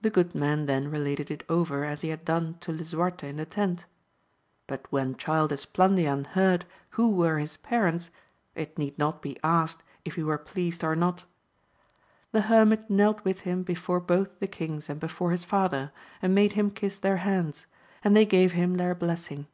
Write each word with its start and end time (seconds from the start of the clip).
The 0.00 0.08
good 0.08 0.34
man 0.34 0.64
then 0.64 0.88
related 0.90 1.30
it 1.30 1.44
over 1.50 1.84
as 1.84 2.00
he 2.00 2.08
had 2.08 2.24
done 2.24 2.54
to 2.60 2.72
Lisuarte 2.72 3.28
in 3.28 3.36
the 3.36 3.44
tent. 3.44 3.84
But 4.66 4.86
when 4.90 5.16
Child 5.18 5.52
Esplandian 5.52 6.24
heard 6.28 6.64
who 6.92 7.10
were 7.10 7.36
his 7.38 7.58
parents, 7.58 8.10
it 8.54 8.78
need 8.78 8.98
not 8.98 9.20
be 9.20 9.38
asked 9.44 9.82
if 10.02 10.14
he 10.14 10.22
were 10.22 10.38
pleased 10.38 10.82
or 10.82 10.96
not 10.96 11.18
J 11.18 11.24
The 12.32 12.40
hermit 12.40 12.88
knelt 12.88 13.18
254 13.18 13.18
AMADIS 13.18 13.20
OF 13.20 13.26
GAUL. 13.26 13.30
with 13.30 13.40
him 13.40 13.62
before 13.74 14.00
both 14.00 14.38
the 14.40 14.46
kings 14.46 14.88
and 14.88 14.98
before 14.98 15.30
his 15.30 15.44
father, 15.44 15.92
and 16.22 16.34
made 16.34 16.52
him 16.52 16.70
kiss 16.70 16.98
their 16.98 17.18
hands, 17.18 17.66
and 18.02 18.16
they 18.16 18.24
gave 18.24 18.52
him 18.52 18.76
their 18.78 18.94
blessing. 18.94 19.46